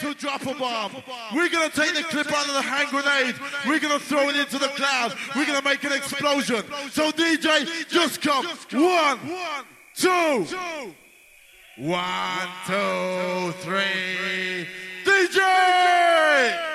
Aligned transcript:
to 0.00 0.14
drop 0.14 0.42
a 0.42 0.54
bomb. 0.54 0.92
We're 1.34 1.48
gonna 1.48 1.70
take 1.70 1.94
the 1.94 2.02
clip 2.04 2.32
out 2.32 2.48
of 2.48 2.54
the 2.54 2.62
hand 2.62 2.88
grenade. 2.90 3.34
We're 3.66 3.80
gonna 3.80 3.98
throw 3.98 4.28
it 4.28 4.36
into 4.36 4.58
the 4.58 4.68
cloud. 4.68 5.14
We're 5.36 5.46
gonna 5.46 5.62
make 5.62 5.84
an 5.84 5.92
explosion. 5.92 6.64
So 6.90 7.10
DJ, 7.10 7.88
just 7.88 8.20
come. 8.20 8.46
One, 8.46 9.18
two, 9.94 10.46
one, 11.76 12.48
two, 12.66 13.52
three. 13.60 14.66
DJ! 15.04 16.74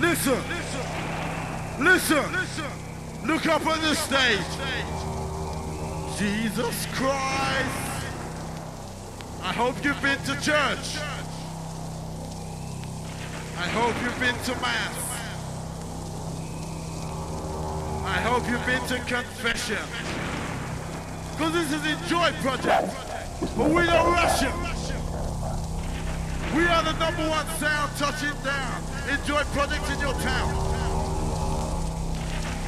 Listen, 0.00 0.42
listen, 1.78 2.24
look 3.26 3.46
up 3.46 3.66
on 3.66 3.80
the 3.80 3.94
stage. 3.94 4.40
Jesus 6.18 6.86
Christ. 6.92 7.89
I 9.42 9.52
hope 9.54 9.82
you've 9.82 10.00
been 10.02 10.18
to 10.18 10.34
church. 10.42 10.98
I 13.56 13.68
hope 13.72 13.94
you've 14.02 14.20
been 14.20 14.36
to 14.44 14.60
Mass. 14.60 15.10
I 18.04 18.20
hope 18.20 18.48
you've 18.48 18.64
been 18.66 18.86
to 18.88 18.98
confession. 19.06 19.78
Because 21.32 21.52
this 21.54 21.72
is 21.72 21.86
a 21.86 22.08
joy 22.08 22.32
project. 22.42 22.94
But 23.56 23.70
we 23.70 23.86
don't 23.86 24.12
rush 24.12 24.42
it. 24.42 24.52
We 26.54 26.66
are 26.66 26.82
the 26.82 26.92
number 26.98 27.26
one 27.28 27.46
sound 27.56 27.90
touching 27.96 28.36
down. 28.44 28.82
Enjoy 29.08 29.42
projects 29.56 29.90
in 29.90 30.00
your 30.00 30.14
town. 30.20 30.50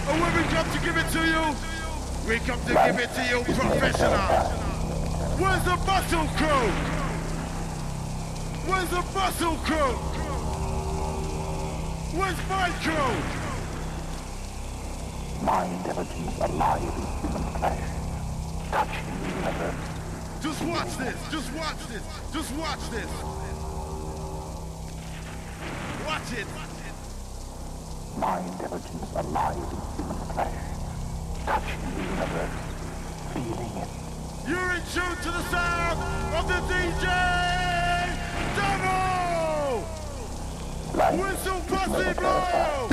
And 0.09 0.21
when 0.21 0.37
we 0.37 0.43
come 0.49 0.71
to 0.71 0.79
give 0.81 0.97
it 0.97 1.09
to 1.13 1.21
you, 1.21 1.55
we 2.27 2.39
come 2.47 2.61
to 2.65 2.75
give 2.75 2.99
it 2.99 3.13
to 3.15 3.23
you 3.29 3.45
professional. 3.45 4.62
Where's 5.39 5.65
the 5.65 5.77
muscle 5.87 6.27
crew? 6.37 6.69
Where's 8.69 8.91
the 8.91 9.03
muscle 9.15 9.57
crew? 9.65 9.93
Where's 12.19 12.37
my 12.49 12.69
crew? 12.83 13.13
My 15.47 15.65
intelligence 15.65 16.39
alive 16.39 16.83
in 16.83 16.89
human 16.91 17.43
flesh, 17.59 17.81
touching 18.71 19.07
the 19.23 19.29
universe. 19.29 19.81
Just 20.43 20.63
watch 20.65 20.97
this. 20.99 21.17
Just 21.31 21.53
watch 21.55 21.87
this. 21.89 22.03
Just 22.33 22.53
watch 22.57 22.91
this. 22.91 23.11
Watch 26.07 26.33
it. 26.33 26.47
My 28.19 28.39
intelligence 28.41 29.13
alive 29.17 29.57
in 29.57 29.63
human 29.97 30.19
flesh, 30.35 30.55
touching 31.47 31.81
the 31.81 32.03
universe, 32.03 32.55
feeling 33.33 33.83
it. 33.83 34.02
You're 34.47 34.59
in 34.59 34.83
tune 34.93 35.17
to 35.23 35.31
the 35.31 35.43
sound 35.51 35.99
of 36.35 36.49
the 36.49 36.61
DJ! 36.73 37.07
Life 40.95 41.19
Whistle 41.19 41.61
pussy 41.69 42.13
blow! 42.21 42.92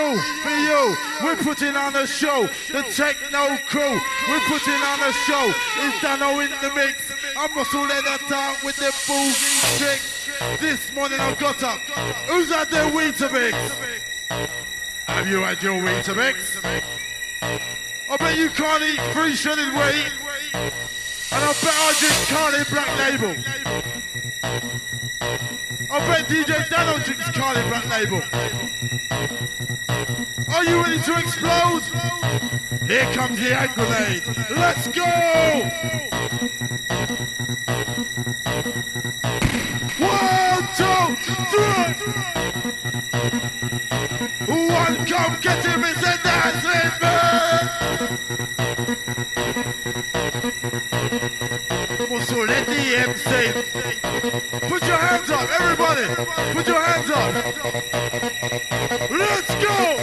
You, 0.00 0.20
for 0.42 0.50
you. 0.50 0.96
We're 1.22 1.36
putting 1.36 1.76
on 1.76 1.96
a 1.96 2.06
show. 2.06 2.48
The 2.72 2.82
techno 2.82 3.56
crew. 3.66 4.00
We're 4.28 4.40
putting 4.48 4.74
on 4.74 5.00
a 5.00 5.12
show. 5.12 5.52
It's 5.78 6.00
Dano 6.00 6.40
in 6.40 6.50
the 6.62 6.72
mix. 6.74 7.12
I'm 7.36 7.54
Russell 7.54 7.82
Leather 7.82 8.18
down 8.28 8.56
with 8.64 8.76
the 8.76 8.90
boogie 9.06 9.78
trick. 9.78 10.00
This 10.60 10.92
morning 10.94 11.20
I 11.20 11.34
got 11.34 11.62
up. 11.62 11.80
Who's 12.28 12.48
had 12.48 12.70
their 12.70 12.90
Weetabix? 12.90 13.52
Have 15.06 15.28
you 15.28 15.40
had 15.40 15.62
your 15.62 15.80
Weetabix? 15.80 16.64
I 17.42 18.16
bet 18.16 18.36
you 18.38 18.50
can't 18.50 18.82
eat 18.82 19.00
free 19.12 19.34
shredded 19.34 19.72
wheat. 19.72 20.12
And 21.32 21.44
I 21.44 21.52
bet 21.62 21.74
I 21.74 21.94
just 21.98 22.28
can't 22.28 22.54
eat 22.58 22.68
black 22.70 22.98
label. 22.98 23.36
I 25.92 25.98
bet 26.06 26.26
DJ 26.26 26.68
Dano 26.68 26.98
drinks 27.02 27.28
Carling 27.32 27.68
Black 27.68 27.84
Label. 27.90 28.22
Are 30.54 30.64
you 30.64 30.80
ready 30.80 31.00
to 31.00 31.18
explode? 31.18 31.82
Here 32.86 33.12
comes 33.12 33.36
the 33.40 33.54
hand 33.56 33.74
grenade. 33.74 34.22
Let's 34.50 34.86
go! 34.86 35.02
One, 39.98 40.68
two, 40.78 41.16
three! 41.50 41.94
One, 44.46 45.06
come 45.06 45.40
get 45.40 45.64
him, 45.64 45.82
it's 45.84 46.02
a 46.06 46.18
dancing 46.22 46.92
man! 47.00 47.30
Put 54.68 54.82
your 54.86 54.96
hands 54.96 55.30
up, 55.30 55.48
everybody! 55.60 56.06
Put 56.52 56.66
your 56.66 56.82
hands 56.82 57.10
up! 57.10 57.34
Let's 59.10 59.54
go! 59.54 60.00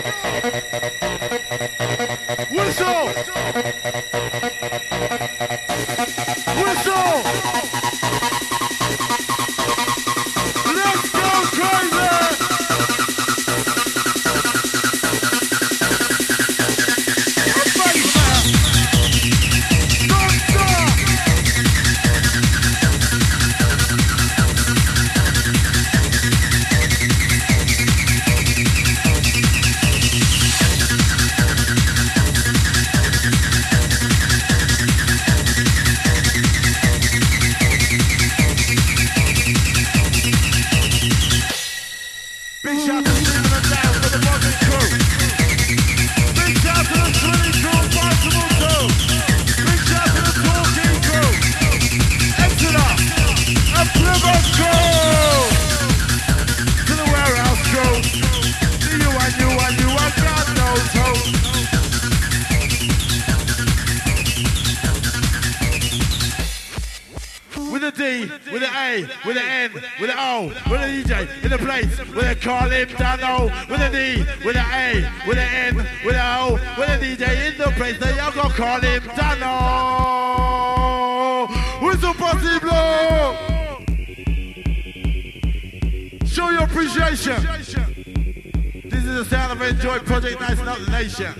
Recognize 90.48 90.80
another 90.80 90.92
nation. 90.92 91.34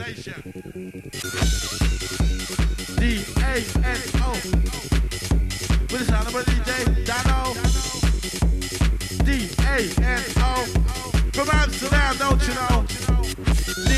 D 2.98 3.24
A 3.40 3.64
N 3.88 4.02
O. 4.20 4.32
With 5.88 6.00
the 6.00 6.06
sound 6.06 6.28
of 6.28 6.36
a 6.36 6.44
DJ, 6.44 7.06
Dano. 7.08 7.56
D 9.24 9.48
A 9.64 9.88
N 10.04 10.24
O. 10.40 10.66
From 11.32 11.48
Amsterdam, 11.54 12.18
don't 12.18 12.42
you 12.48 12.54
know? 12.56 12.84
D 13.88 13.92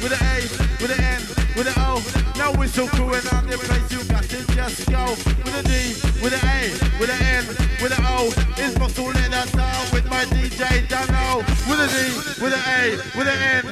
with 0.00 0.12
an 0.12 0.22
A, 0.32 0.36
with 0.80 0.92
an 0.92 1.00
N, 1.00 1.20
with 1.56 1.68
an 1.68 1.74
O. 1.76 2.00
No 2.38 2.58
whistle 2.58 2.88
crewing 2.88 3.26
on 3.32 3.46
the 3.46 3.58
place, 3.58 3.92
you 3.92 4.02
got 4.08 4.24
to 4.24 4.46
just 4.54 4.88
go. 4.88 5.04
With 5.44 5.60
a 5.60 5.62
D, 5.62 5.92
with 6.22 6.32
an 6.32 6.40
A, 6.40 6.72
with 6.98 7.10
an 7.10 7.20
N, 7.20 7.44
with 7.82 7.92
an 7.98 8.04
O. 8.06 8.32
It's 8.56 8.78
muscle 8.78 9.08
in 9.08 9.30
that 9.30 9.52
down 9.52 9.84
with 9.92 10.08
my 10.08 10.24
DJ 10.24 10.88
Dano. 10.88 11.44
With 11.68 11.80
a 11.80 11.88
D, 11.92 12.42
with 12.42 12.54
an 12.54 12.64
A, 12.64 12.96
with 13.18 13.28
an 13.28 13.42
N. 13.42 13.63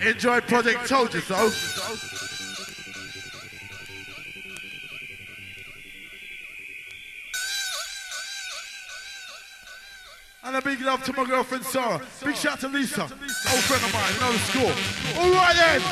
Enjoy 0.00 0.40
Project 0.42 0.86
Told 0.86 1.12
You 1.12 1.20
So. 1.20 1.50
And 10.44 10.54
a 10.54 10.62
big 10.62 10.82
love 10.82 11.02
to 11.04 11.12
my 11.14 11.24
girlfriend 11.24 11.64
Sarah. 11.64 12.00
Big 12.24 12.36
shout 12.36 12.60
to 12.60 12.68
Lisa, 12.68 13.02
old 13.02 13.10
friend 13.10 13.82
of 13.82 13.92
mine, 13.92 14.20
know 14.20 14.32
the 14.32 14.38
score. 14.38 15.20
All 15.20 15.32
right 15.32 15.56
then, 15.56 15.82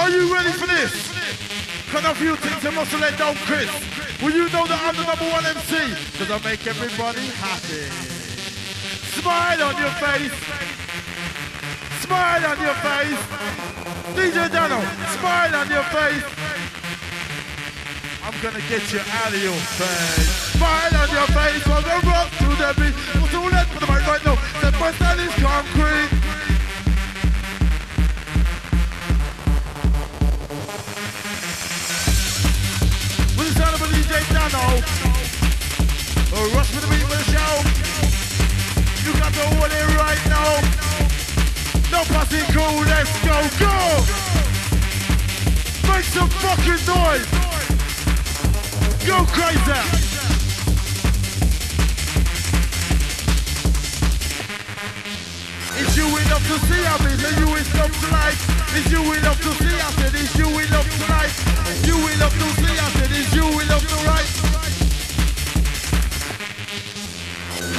are 0.00 0.10
you 0.10 0.34
ready 0.34 0.50
for 0.50 0.66
this? 0.66 1.65
Can 1.90 2.04
a 2.04 2.14
few 2.14 2.34
things 2.36 2.66
I 2.66 2.70
must 2.70 2.92
let 2.98 3.16
down 3.16 3.36
Chris. 3.46 3.70
Will 4.22 4.34
you 4.34 4.50
know 4.50 4.66
that 4.66 4.80
I'm 4.82 4.96
the 4.98 5.06
number 5.06 5.28
one 5.30 5.46
MC? 5.46 5.78
Cause 6.18 6.30
I 6.30 6.38
make 6.42 6.66
everybody 6.66 7.26
happy. 7.38 7.86
Smile 9.22 9.62
on 9.62 9.76
your 9.78 9.94
face. 10.02 10.34
Smile 12.02 12.42
on 12.42 12.58
your 12.58 12.76
face. 12.82 13.22
DJ 14.18 14.50
Dano, 14.50 14.82
smile 15.14 15.54
on 15.54 15.68
your 15.70 15.86
face. 15.94 16.26
I'm 18.26 18.34
gonna 18.42 18.64
get 18.66 18.82
you 18.92 19.00
out 19.22 19.30
of 19.30 19.42
your 19.42 19.60
face. 19.78 20.58
Smile 20.58 20.96
on 20.96 21.08
your 21.14 21.28
face 21.38 21.62
while 21.70 21.84
we 21.86 21.96
rock 22.10 22.28
to 22.42 22.50
the 22.50 22.70
beat. 22.82 22.94
What's 23.22 23.30
too 23.30 23.46
late 23.46 23.70
for 23.70 23.78
the 23.78 23.86
mic 23.86 24.02
right 24.10 24.24
now. 24.26 24.34
The 24.58 24.72
first 24.74 24.98
is 25.22 25.34
concrete. 25.38 26.45
Rush 36.54 36.70
the 36.70 36.80
the 36.80 37.22
show. 37.32 37.52
You 39.04 39.12
got 39.18 39.32
it 39.72 39.86
right 39.96 40.22
now. 40.28 40.60
No 41.90 42.04
cool, 42.52 42.84
let's 42.84 43.12
go, 43.24 43.36
go! 43.58 43.76
Make 45.92 46.04
some 46.04 46.28
fucking 46.28 46.82
noise! 46.86 47.26
Go 49.06 49.24
crazy! 49.26 50.05
You 55.96 56.06
enough 56.18 56.44
to 56.46 56.56
see, 56.68 56.84
I 56.84 56.96
mean, 57.04 57.16
that 57.16 57.34
you 57.40 57.48
enough 57.56 57.94
to 58.00 58.08
like. 58.12 58.36
It's 58.76 58.90
you 58.92 59.00
enough 59.00 59.40
to 59.40 59.50
see, 59.56 59.76
I 59.80 59.90
said, 59.96 60.14
it's 60.14 60.36
you 60.36 60.46
enough 60.46 60.84
to 60.84 61.04
like. 61.08 61.32
It's 61.72 61.86
you 61.88 61.96
enough 61.96 62.34
to 62.36 62.48
see, 62.60 62.76
I 62.76 62.88
said, 62.96 63.10
it's 63.16 63.32
you 63.34 63.46
enough 63.64 63.84
to 63.88 63.96
write. 64.04 64.30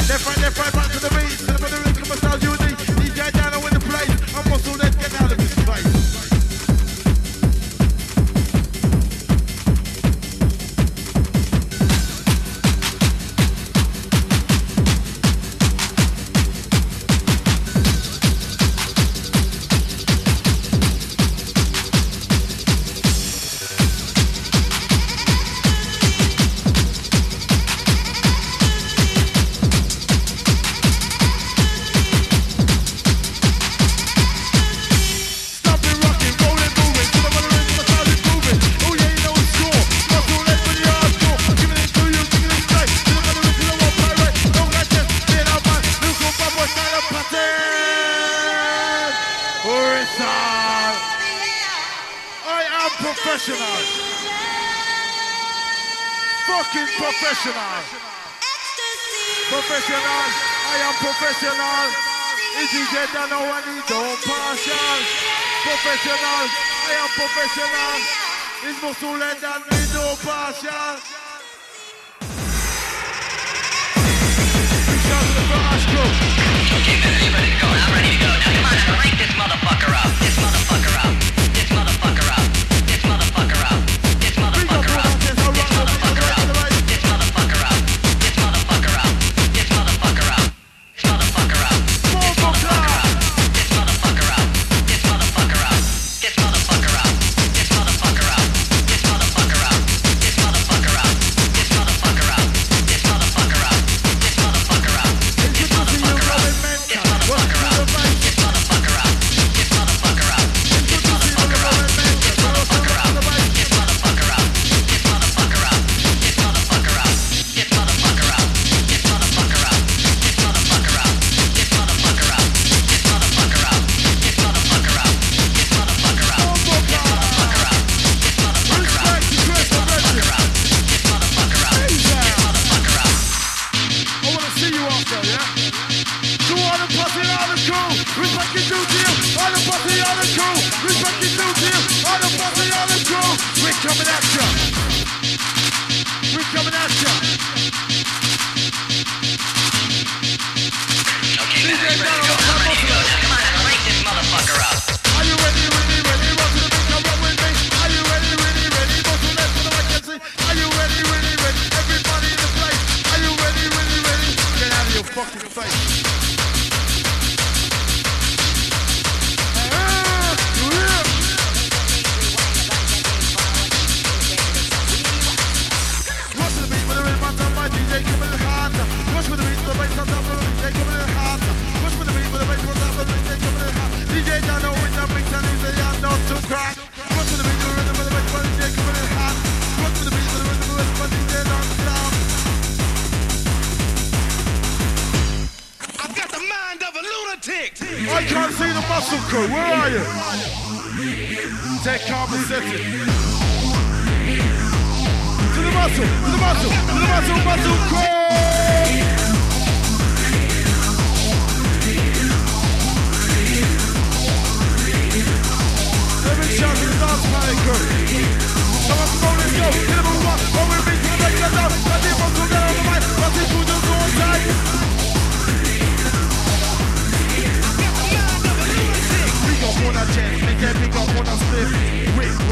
Left, 0.10 0.26
right, 0.26 0.38
left, 0.42 0.58
right, 0.58 0.74
back 0.74 0.92
to 0.92 1.00
the 1.00 1.10
beat, 1.14 1.38
to 1.38 1.46
the 1.46 1.78
rhythm, 1.86 2.12
on, 2.12 2.18
sound 2.18 2.44
unique. 2.44 2.67
I 67.38 67.42
am 67.42 67.50
professional. 67.50 68.02
Is 68.66 68.82
muscle 68.82 69.14
and 69.14 69.42
me 69.70 69.80
no 69.94 70.16
partial. 70.26 70.98
Okay, 76.78 76.98
man, 76.98 77.14
are 77.14 77.22
you 77.22 77.32
ready 77.34 77.52
to 77.52 77.58
go? 77.62 77.68
I'm 77.68 77.94
ready 77.94 78.10
to 78.10 78.24
go. 78.24 78.28
Now 78.28 78.58
come 78.86 78.98
on, 78.98 79.14
this 79.18 79.34
motherfucker 79.38 79.94
up. 79.94 80.27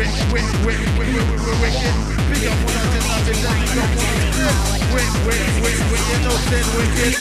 wick, 0.06 0.14
wick, 0.32 0.50
wick, 0.66 0.80
wick, 0.98 1.14
wick, 1.18 1.58
wicked. 1.62 1.96
Big 2.30 2.46
up 2.50 2.58
on 2.58 2.74
us 2.76 2.94
nothing, 3.06 3.40
then 3.42 3.58
you 3.62 3.70
don't 3.76 3.96
want 3.96 4.16
to 4.16 4.26
sin. 4.26 4.56
Wick, 4.94 5.10
you 6.10 6.18
know 6.24 6.36
sin 6.50 6.66
wicked. 6.78 7.14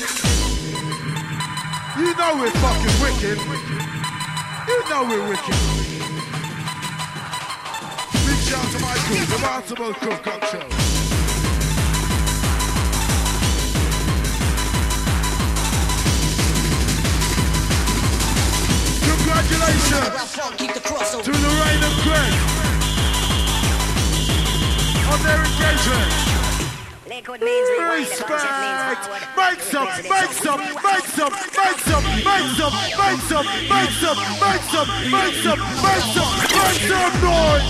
You 1.96 2.08
know 2.16 2.30
we're 2.40 2.56
fucking 2.62 2.96
wicked. 3.00 3.38
You 4.68 4.78
know 4.90 5.02
we're 5.08 5.26
wicked. 5.28 5.58
Big 8.26 8.40
shout 8.44 8.66
to 8.72 8.78
my 8.80 8.96
crew, 9.06 9.24
the 9.26 9.38
Baltimore 9.40 9.94
Crew 9.94 10.18
Cocktail. 10.24 10.68
Congratulations 19.08 20.24
to 21.24 21.32
Lorraine 21.32 21.82
and 21.84 21.96
Greg 22.02 22.63
on 25.14 25.23
their 25.23 25.44
means 27.40 27.68
rewind, 27.71 28.06
the 28.06 28.25
bullshit 28.26 28.50
means 28.59 28.83
Respect. 28.90 29.37
Make 29.37 29.61
some, 29.62 29.87
make 30.11 30.33
some, 30.42 30.59
make 30.59 31.06
some, 31.06 31.33
make 31.54 31.78
some, 31.87 32.04
make 32.25 32.50
some, 32.59 32.75
make 32.99 33.21
some, 33.30 33.47
make 33.71 33.94
some, 34.02 34.18
make 34.42 34.64
some, 34.73 34.88
make 35.14 35.35
some, 35.44 35.61
make 35.85 36.06
some, 36.14 36.30
make 36.50 36.78
some 36.90 37.14
noise. 37.23 37.64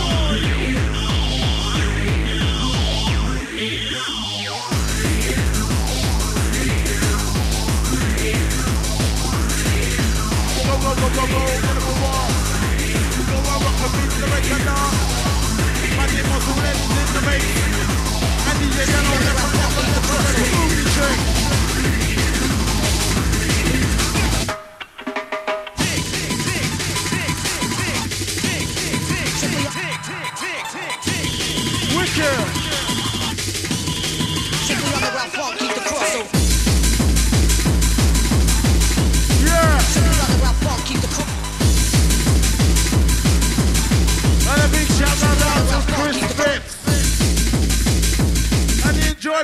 Go, 10.65 10.75
go, 10.81 10.91
go, 10.95 11.09
go, 11.13 11.25
go, 11.27 11.41
get 11.45 11.77
him 11.77 11.85
a 11.85 12.01
wall. 12.01 12.29
Go, 13.15 13.37
go, 13.45 13.53
rock 13.65 13.77
the 13.81 13.89
beat 13.93 14.11
to 14.11 14.19
the 14.21 14.29
record 14.33 14.65
now. 14.65 14.85
Magic 14.85 14.95
muscle 14.95 14.95
lens 14.95 15.03
in 15.05 15.13
the 15.15 15.29
mix 15.29 15.34
animo 16.04 16.38
sulle 16.40 16.73
nel 16.73 17.11
domenica. 17.12 17.62
Anni 18.50 18.66
llegano 18.68 19.08
nella 19.18 19.46
move 19.52 19.90
del 19.90 20.00
problema. 20.00 21.44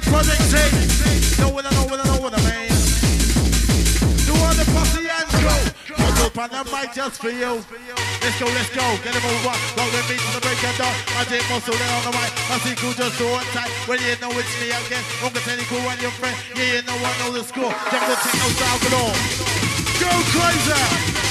The 0.00 0.06
Enjoy 0.06 0.16
Project 0.16 0.40
I 0.40 1.44
know 1.44 1.52
what 1.52 1.66
I 1.66 2.04
know 2.08 2.20
what 2.22 2.32
I 2.32 2.40
mean. 2.40 2.72
Do 4.24 4.32
all 4.32 4.54
the 4.56 4.64
posse 4.72 5.04
and 5.04 5.28
go. 5.28 5.52
Put 5.92 6.16
up 6.24 6.38
on 6.40 6.48
the 6.48 6.62
mic 6.72 6.94
just 6.94 7.20
for 7.20 7.28
you. 7.28 7.60
Let's 8.22 8.38
go, 8.40 8.46
let's 8.46 8.70
go. 8.72 8.84
Get 9.04 9.12
them 9.12 9.24
over. 9.28 9.52
Go 9.76 9.84
with 9.92 10.08
me 10.08 10.16
to 10.16 10.28
the 10.32 10.40
break 10.40 10.62
of 10.64 10.76
dawn. 10.78 10.94
I 11.20 11.24
take 11.24 11.44
muscle 11.50 11.76
there 11.76 11.92
on 12.00 12.04
the 12.08 12.12
mic. 12.16 12.32
I 12.48 12.56
see 12.64 12.76
cool 12.76 12.92
just 12.92 13.18
so 13.18 13.28
on 13.28 13.44
tight. 13.52 13.70
Well, 13.88 14.00
you 14.00 14.16
know 14.20 14.32
it's 14.40 14.54
me 14.60 14.72
again. 14.72 15.04
Uncle 15.22 15.42
Teddy 15.42 15.64
cool 15.68 15.84
and 15.84 16.00
your 16.00 16.12
friend. 16.16 16.36
Yeah, 16.56 16.80
you 16.80 16.82
know 16.88 16.96
I 16.96 17.12
know 17.20 17.32
the 17.32 17.44
score. 17.44 17.72
Jungle 17.92 18.16
techno 18.24 18.48
style 18.56 18.80
galore. 18.80 19.16
Go 20.00 20.10
crazy. 20.32 21.29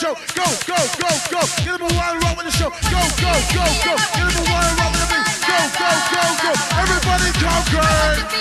Show. 0.00 0.16
Go, 0.32 0.48
go, 0.64 0.80
go, 0.96 1.10
go. 1.28 1.40
Get 1.60 1.76
him 1.76 1.84
a 1.84 1.88
one 1.92 2.16
and 2.16 2.24
rock 2.24 2.32
with 2.40 2.48
the 2.48 2.54
show. 2.56 2.72
Go, 2.88 3.00
go, 3.20 3.32
go, 3.52 3.64
go. 3.84 3.94
Get 4.16 4.32
him 4.32 4.40
a 4.40 4.44
one 4.48 4.64
and 4.64 4.76
rock 4.80 4.96
with 4.96 5.04
the. 5.04 5.20
Go, 5.44 5.60
go, 5.76 5.90
go, 6.08 6.24
go. 6.40 6.52
Everybody 6.80 7.28
go 7.36 7.52
crazy. 7.68 8.40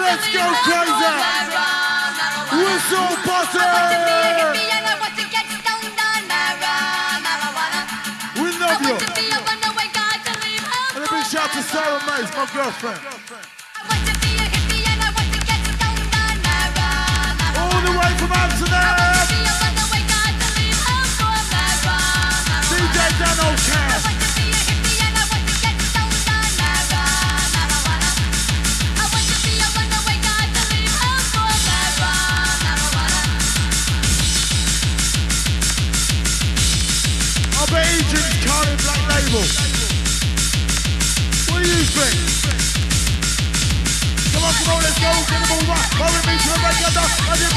Let's 0.00 0.24
go 0.32 0.44
crazy. 0.64 1.12
Whistle 2.56 3.12
Posse. 3.28 3.60
We 8.40 8.48
love 8.56 8.80
you. 8.88 8.96
And 10.96 11.04
a 11.04 11.08
big 11.12 11.24
shout 11.28 11.52
to 11.52 11.60
Sarah 11.60 12.00
Mays, 12.08 12.30
my 12.32 12.48
girlfriend. 12.56 13.00
All 17.60 17.80
the 17.84 17.92
way 18.00 18.10
from 18.16 18.32
Amsterdam. 18.32 19.43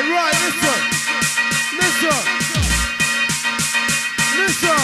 Right, 0.00 0.32
listen. 0.32 0.80
Listen. 1.76 2.20
Listen. 4.40 4.80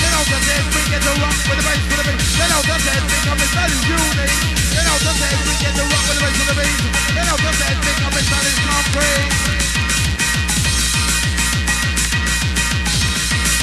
Then 0.00 0.12
out 0.16 0.24
we 0.24 0.80
get 0.88 1.04
the 1.04 1.12
rock 1.20 1.36
with 1.36 1.60
the 1.60 1.64
bass 1.68 1.84
for 1.84 2.00
the. 2.00 2.16
Then 2.16 2.48
out 2.48 2.64
that 2.64 2.80
is. 2.80 3.04
Then 3.12 4.88
out 4.88 5.04
we 5.04 5.52
get 5.60 5.76
the 5.76 5.84
rock 5.84 6.04
with 6.08 6.16
the 6.16 6.24
bass 6.24 6.36
for 6.40 6.48
the. 6.48 6.64
Then 7.12 7.28
out 7.28 7.36
that 7.36 7.76
is 8.48 8.56
concrete. 8.64 9.36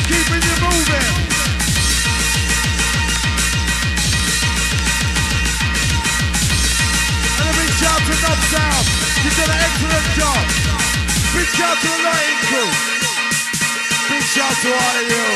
Keeping 0.06 0.44
you 0.46 0.56
moving. 0.62 1.53
Shout 7.84 8.00
to 8.08 8.16
Knob 8.24 8.40
South. 8.48 8.88
You 9.24 9.32
did 9.36 9.50
an 9.52 9.60
excellent 9.60 10.08
job. 10.16 10.44
Big 11.36 11.50
shout 11.52 11.76
to 11.84 11.88
the 11.92 12.00
lighting 12.00 12.42
crew. 12.48 12.70
Big 14.08 14.24
shout 14.24 14.56
to 14.64 14.70
all 14.72 14.96
of 15.00 15.06
you. 15.12 15.28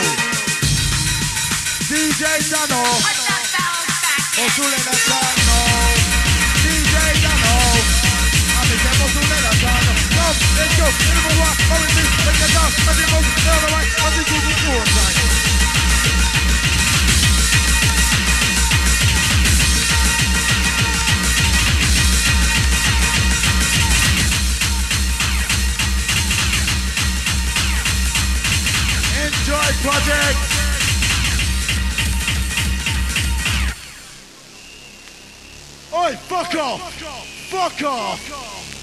DJ 1.91 2.23
Dano. 2.47 2.81
Put 3.03 3.15
the 3.19 3.23
bells 3.27 3.51
back 3.51 3.75
in. 4.39 4.47
Osule 4.47 4.79
Natano. 4.87 5.59
DJ 6.63 6.95
Dano. 7.19 7.55
Amiche 8.63 8.91
Osule 9.03 9.37
Natano. 9.43 9.91
Come, 10.15 10.39
let's 10.55 10.75
go. 10.79 10.87
Number 10.87 11.33
one, 11.43 11.55
come 11.67 11.81
with 11.83 11.93
me. 11.99 12.03
Take 12.23 12.41
it 12.47 12.51
down. 12.55 12.69
Let 12.87 12.95
it 12.95 13.09
move. 13.11 13.27
Down 13.43 13.59
the 13.59 13.69
right. 13.75 13.89
Let 14.07 14.15
it 14.15 14.25
go 14.31 14.37
to 14.39 14.53
four 14.63 15.46
project. 29.87 30.39
Oi, 35.95 36.11
fuck 36.27 36.55
off! 36.55 36.81
Fuck 37.47 37.81
off! 37.87 38.19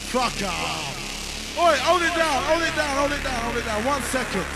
Fuck 0.09 0.41
off! 0.49 1.59
Oi, 1.61 1.77
hold 1.85 2.01
it 2.01 2.15
down, 2.17 2.41
hold 2.49 2.63
it 2.63 2.75
down, 2.75 2.97
hold 2.97 3.13
it 3.13 3.23
down, 3.23 3.41
hold 3.45 3.57
it 3.57 3.65
down. 3.67 3.85
One 3.85 4.03
second. 4.09 4.49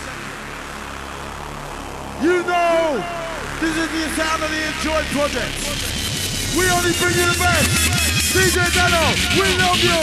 You 2.25 2.41
know, 2.41 2.97
this 3.61 3.75
is 3.77 3.89
the 3.93 4.09
sound 4.17 4.41
of 4.41 4.49
the 4.49 4.61
Enjoy 4.73 5.01
Project. 5.13 5.53
We 6.57 6.65
only 6.73 6.97
bring 6.97 7.13
you 7.13 7.29
the 7.29 7.37
best. 7.37 7.69
DJ 8.33 8.57
Dano, 8.73 9.05
we 9.37 9.45
love 9.61 9.77
you. 9.85 10.01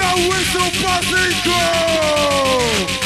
No 0.00 0.08
whistle 0.24 0.72
busting 0.80 1.36
crew. 1.44 3.01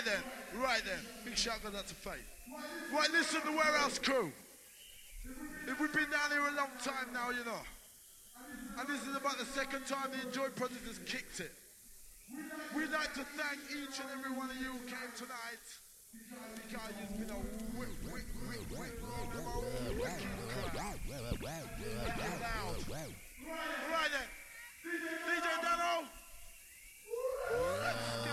Right 0.00 0.12
then, 0.12 0.62
right 0.62 0.82
then. 0.84 0.98
Big 1.24 1.36
shout 1.36 1.60
out 1.64 1.86
to 1.86 1.94
Faith. 1.94 2.24
Right, 2.92 3.10
listen 3.12 3.40
the 3.44 3.52
Warehouse 3.52 3.98
Crew. 3.98 4.32
If 5.66 5.80
we've 5.80 5.92
been 5.92 6.10
down 6.10 6.30
here 6.30 6.40
a 6.40 6.56
long 6.56 6.70
time 6.82 7.12
now, 7.12 7.30
you 7.30 7.44
know. 7.44 7.60
And 8.78 8.88
this 8.88 9.06
is 9.06 9.14
about 9.14 9.38
the 9.38 9.44
second 9.44 9.86
time 9.86 10.10
the 10.10 10.26
Enjoy 10.26 10.48
Project 10.56 10.86
has 10.86 10.98
kicked 11.06 11.40
it. 11.40 11.52
We'd 12.74 12.90
like 12.90 13.12
to 13.14 13.24
thank 13.36 13.60
each 13.70 14.00
and 14.00 14.08
every 14.16 14.32
one 14.36 14.50
of 14.50 14.56
you 14.56 14.72
who 14.72 14.78
came 14.86 15.12
tonight. 15.16 15.66
Because 16.54 16.90
it's 17.02 17.12
been 17.12 17.30
a. 17.30 17.34
Right 23.90 24.10
then. 24.12 24.28
DJ 25.26 25.46
Dano. 25.62 26.06
Let's. 27.82 28.29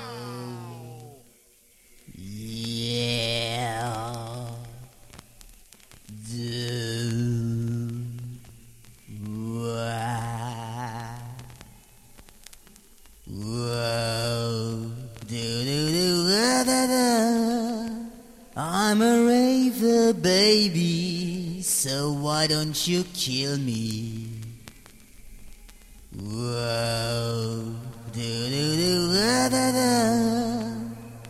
Raver, 19.38 20.14
baby. 20.14 21.62
So 21.62 22.12
why 22.12 22.48
don't 22.48 22.88
you 22.88 23.04
kill 23.14 23.58
me? 23.60 24.26
Whoa. 26.16 27.72
Do 28.14 28.50
do 28.50 28.66
do. 28.82 28.98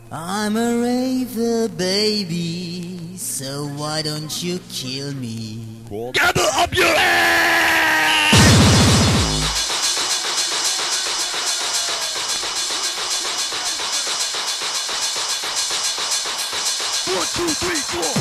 I'm 0.09 0.55
a 0.55 0.81
raver, 0.81 1.67
baby. 1.67 3.17
So 3.17 3.67
why 3.75 4.01
don't 4.01 4.41
you 4.41 4.59
kill 4.69 5.13
me? 5.13 5.65
Gabber 5.89 6.63
up 6.63 6.73
your 6.73 6.95
ass! 6.95 7.86
One, 17.67 18.16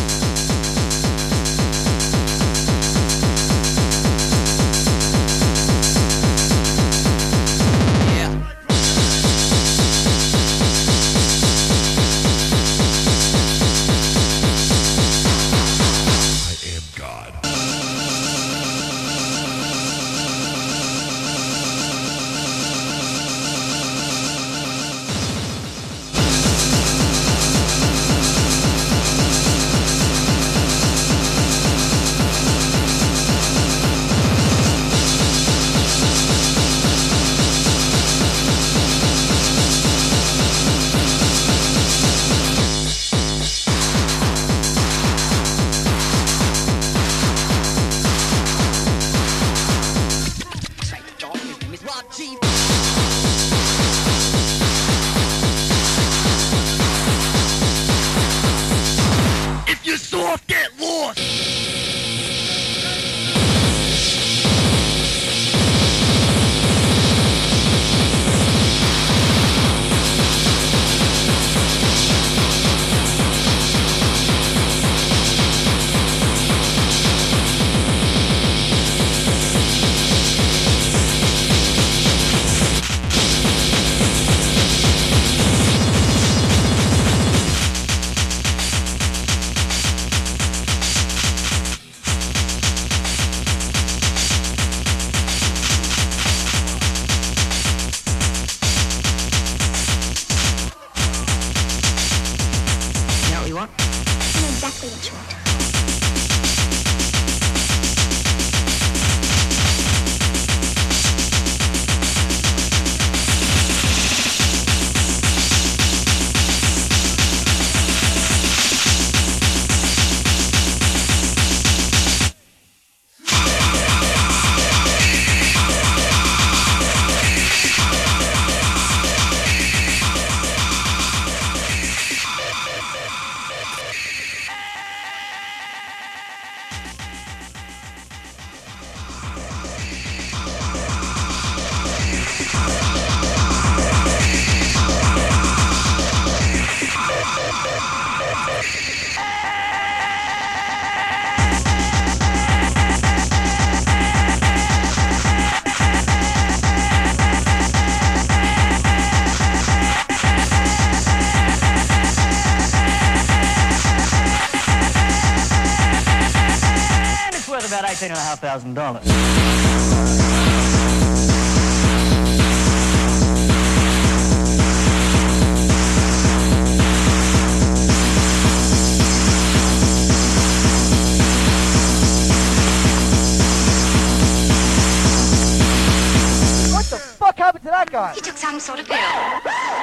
guy? 187.90 188.12
He 188.14 188.20
took 188.20 188.36
some 188.36 188.60
sort 188.60 188.80
of 188.80 188.86
pill. 188.86 189.75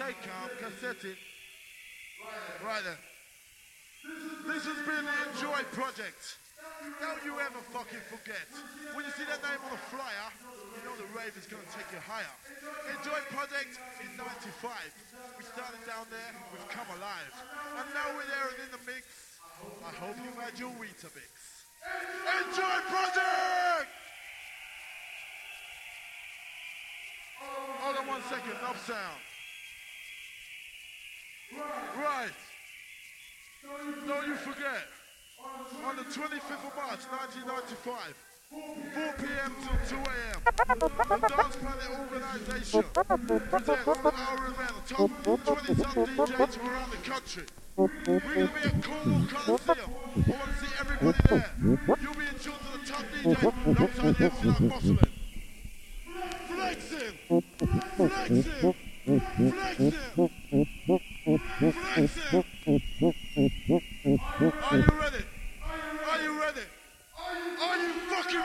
Take 0.00 0.16
cassette. 0.56 1.12
Right 2.64 2.84
then. 2.88 2.96
This 4.48 4.64
has 4.64 4.80
been 4.88 5.04
the 5.04 5.16
Enjoy 5.28 5.60
Project. 5.76 6.40
Don't 7.04 7.20
you 7.20 7.36
ever 7.36 7.60
fucking 7.68 8.00
forget. 8.08 8.48
When 8.96 9.04
you 9.04 9.12
see 9.12 9.28
that 9.28 9.44
name 9.44 9.60
on 9.60 9.76
a 9.76 9.82
flyer, 9.92 10.28
you 10.72 10.80
know 10.88 10.96
the 10.96 11.04
rave 11.12 11.36
is 11.36 11.44
going 11.44 11.60
to 11.60 11.72
take 11.76 11.84
you 11.92 12.00
higher. 12.00 12.32
Enjoy 12.96 13.20
Project 13.28 13.76
in 14.00 14.08
95. 14.16 14.72
We 15.36 15.44
started 15.44 15.84
down 15.84 16.08
there, 16.08 16.32
we've 16.48 16.72
come 16.72 16.88
alive. 16.96 17.36
And 17.76 17.92
now 17.92 18.08
we're 18.16 18.24
there 18.24 18.56
and 18.56 18.60
in 18.64 18.70
the 18.72 18.80
mix. 18.88 19.04
I 19.84 19.92
hope 20.00 20.16
you've 20.16 20.40
had 20.40 20.56
your 20.56 20.72
Weetabix. 20.80 21.28
Enjoy 22.48 22.76
Project! 22.88 23.92
Hold 27.84 27.96
on 28.00 28.06
one 28.08 28.24
second, 28.32 28.56
enough 28.64 28.80
sound. 28.88 29.20
Right. 31.52 32.30
Don't 34.06 34.26
you 34.26 34.36
forget, 34.36 34.86
on 35.84 35.96
the 35.96 36.02
25th 36.04 36.64
of 36.66 36.76
March 36.76 37.04
1995, 37.10 38.14
4 38.50 39.14
p.m. 39.18 39.52
till 39.62 39.78
2 39.88 39.96
a.m., 39.96 40.38
the 40.80 41.28
Dance 41.28 41.56
Planet 41.56 41.90
Organization 41.98 42.84
presents 43.50 43.86
our 43.86 44.38
event, 44.46 44.70
a 44.70 44.94
top 44.94 45.10
20 45.22 45.44
some 45.74 46.06
DJs 46.06 46.54
from 46.54 46.68
around 46.68 46.90
the 46.90 46.96
country. 46.98 47.46
We're 47.76 47.88
going 47.88 48.20
to 48.20 48.26
be 48.26 48.40
at 48.40 48.82
Cornwall 48.84 49.26
Coliseum. 49.26 49.78
I 49.80 50.18
want 50.18 50.42
to 50.44 50.54
see 50.60 50.72
everybody 50.80 51.18
there. 51.28 51.50
You'll 51.60 52.14
be 52.14 52.26
in 52.26 52.36
tune 52.38 52.54
to 52.54 52.70
the 52.78 52.82
top 52.86 53.04
DJ, 53.22 53.26
alongside 53.66 54.14
the 54.16 54.24
Exodus 54.26 54.58
Musselin. 54.60 54.98
Flexing! 56.46 57.14
Flexing! 57.96 58.74
Are 59.06 59.12
you 59.14 59.20
ready? 65.00 65.24
Are 65.64 66.20
you 66.20 66.40
ready? 66.40 66.60
Are 67.16 67.76
you 67.78 67.92
fucking 68.10 68.44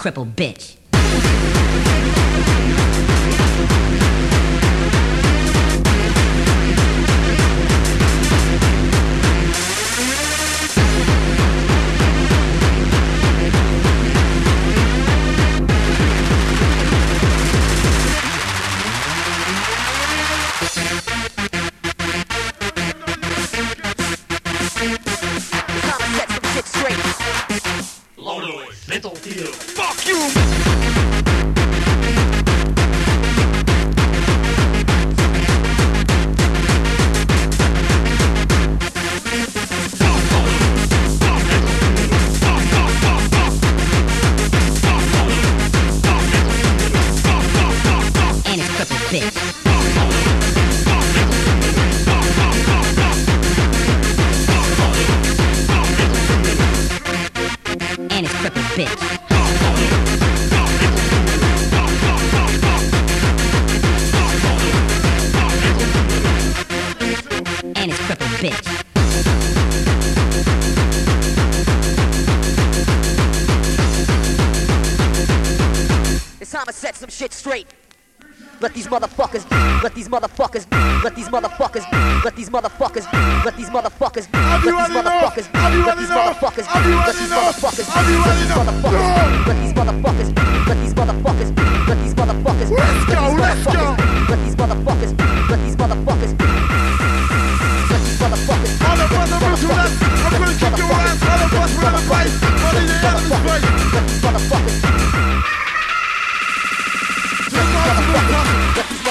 crippled 0.00 0.34
bitch. 0.34 0.76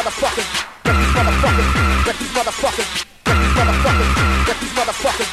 Motherfuckers, 0.09 0.65
let 0.85 0.97
these 0.97 1.13
motherfuckers, 1.13 2.05
let 2.07 2.17
these 2.17 2.33
motherfuckers, 2.33 3.05
let 3.27 3.37
these 3.37 3.53
motherfuckers, 3.53 4.47
let 4.47 4.59
these 4.59 4.73
motherfuckers, 4.73 5.28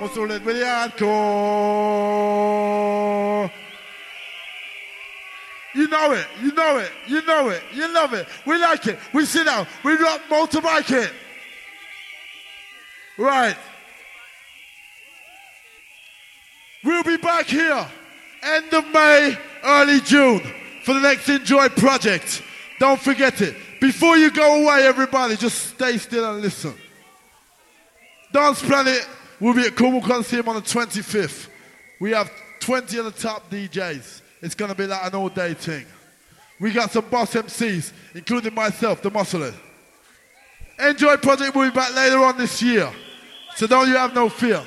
Muscle 0.00 0.26
let 0.26 0.44
me 0.44 0.52
the 0.52 0.64
hardcore. 0.64 1.08
You 5.74 5.88
know 5.88 6.12
it, 6.12 6.26
you 6.42 6.52
know 6.52 6.78
it, 6.78 6.90
you 7.06 7.22
know 7.22 7.48
it, 7.50 7.62
you 7.74 7.92
love 7.94 8.14
it. 8.14 8.26
We 8.46 8.58
like 8.58 8.86
it. 8.86 8.98
We 9.12 9.24
sit 9.24 9.46
down, 9.46 9.66
we 9.84 9.92
rock 9.96 10.20
motorbike 10.28 10.90
it. 10.90 11.12
Right. 13.16 13.56
We'll 16.84 17.02
be 17.02 17.16
back 17.16 17.46
here 17.46 17.86
end 18.42 18.72
of 18.72 18.86
May, 18.92 19.36
early 19.64 20.00
June 20.00 20.40
for 20.84 20.94
the 20.94 21.00
next 21.00 21.28
Enjoy 21.28 21.68
project. 21.68 22.42
Don't 22.78 23.00
forget 23.00 23.40
it. 23.40 23.56
Before 23.80 24.16
you 24.16 24.30
go 24.30 24.62
away, 24.62 24.86
everybody, 24.86 25.36
just 25.36 25.70
stay 25.70 25.98
still 25.98 26.32
and 26.32 26.42
listen. 26.42 26.74
Dance 28.38 28.62
Planet 28.62 29.04
will 29.40 29.52
be 29.52 29.62
at 29.62 29.74
Cornwall 29.74 30.00
Coliseum 30.00 30.48
on 30.48 30.54
the 30.54 30.60
25th. 30.60 31.48
We 31.98 32.12
have 32.12 32.30
20 32.60 32.98
of 32.98 33.04
the 33.06 33.10
top 33.10 33.50
DJs. 33.50 34.22
It's 34.42 34.54
going 34.54 34.70
to 34.70 34.76
be 34.76 34.86
like 34.86 35.04
an 35.04 35.16
all 35.16 35.28
day 35.28 35.54
thing. 35.54 35.84
We 36.60 36.70
got 36.70 36.92
some 36.92 37.06
boss 37.06 37.34
MCs, 37.34 37.92
including 38.14 38.54
myself, 38.54 39.02
the 39.02 39.10
Muscler. 39.10 39.52
Enjoy 40.78 41.16
Project 41.16 41.56
will 41.56 41.68
be 41.68 41.74
back 41.74 41.92
later 41.96 42.18
on 42.18 42.38
this 42.38 42.62
year. 42.62 42.88
So 43.56 43.66
don't 43.66 43.88
you 43.88 43.96
have 43.96 44.14
no 44.14 44.28
fear. 44.28 44.64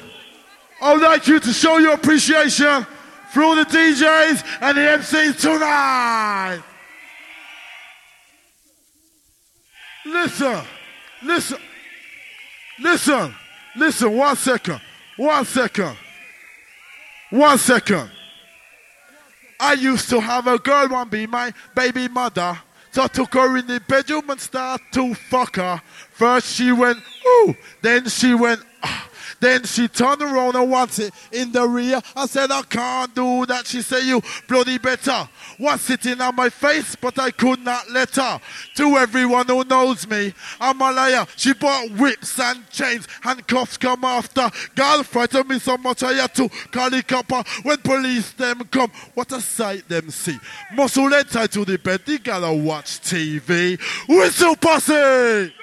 I 0.81 0.93
would 0.93 1.01
like 1.01 1.25
you 1.27 1.39
to 1.39 1.53
show 1.53 1.77
your 1.77 1.93
appreciation 1.93 2.85
for 3.31 3.41
all 3.41 3.55
the 3.55 3.63
DJs 3.63 4.43
and 4.63 4.77
the 4.77 4.81
MCs 4.81 5.39
tonight. 5.39 6.61
Listen, 10.05 10.61
listen, 11.23 11.57
listen, 12.77 13.35
listen, 13.75 14.15
one 14.15 14.35
second, 14.35 14.81
one 15.17 15.45
second, 15.45 15.95
one 17.29 17.57
second. 17.57 18.11
I 19.59 19.73
used 19.73 20.09
to 20.09 20.19
have 20.19 20.47
a 20.47 20.57
girl 20.57 20.89
want 20.89 21.11
be 21.11 21.27
my 21.27 21.53
baby 21.75 22.07
mother. 22.07 22.59
So 22.91 23.03
I 23.03 23.07
took 23.07 23.33
her 23.35 23.57
in 23.57 23.67
the 23.67 23.79
bedroom 23.79 24.29
and 24.29 24.39
started 24.39 24.83
to 24.93 25.13
fuck 25.13 25.55
her. 25.55 25.81
First 26.11 26.55
she 26.55 26.71
went, 26.71 26.97
ooh, 27.25 27.55
then 27.81 28.09
she 28.09 28.33
went, 28.33 28.61
ah. 28.83 29.07
Then 29.41 29.63
she 29.63 29.87
turned 29.87 30.21
around 30.21 30.55
and 30.55 30.69
wants 30.69 30.99
it 30.99 31.13
in 31.31 31.51
the 31.51 31.67
rear. 31.67 31.99
I 32.15 32.27
said, 32.27 32.51
I 32.51 32.61
can't 32.61 33.13
do 33.13 33.45
that. 33.47 33.65
She 33.65 33.81
said, 33.81 34.03
you 34.03 34.21
bloody 34.47 34.77
better. 34.77 35.27
Was 35.59 35.81
sitting 35.81 36.21
on 36.21 36.35
my 36.35 36.49
face, 36.49 36.95
but 36.95 37.19
I 37.19 37.31
could 37.31 37.59
not 37.65 37.89
let 37.89 38.15
her. 38.15 38.39
To 38.75 38.97
everyone 38.97 39.47
who 39.47 39.63
knows 39.63 40.07
me, 40.07 40.33
I'm 40.59 40.79
a 40.79 40.91
liar. 40.91 41.25
She 41.35 41.53
bought 41.53 41.89
whips 41.91 42.39
and 42.39 42.69
chains, 42.69 43.07
handcuffs 43.21 43.77
come 43.77 44.05
after. 44.05 44.49
Girl 44.75 45.03
frightened 45.03 45.49
me 45.49 45.57
so 45.59 45.75
much 45.77 46.03
I 46.03 46.13
had 46.13 46.35
to 46.35 46.47
call 46.71 46.91
the 46.91 47.01
copper. 47.01 47.43
When 47.63 47.77
police 47.77 48.31
them 48.33 48.59
come, 48.71 48.91
what 49.15 49.31
a 49.31 49.41
sight 49.41 49.89
them 49.89 50.11
see. 50.11 50.39
Muscle 50.73 51.09
tied 51.09 51.51
to 51.53 51.65
the 51.65 51.79
bed, 51.79 52.01
they 52.05 52.19
gotta 52.19 52.53
watch 52.53 53.01
TV. 53.01 53.79
Whistle 54.07 54.55
posse! 54.55 55.60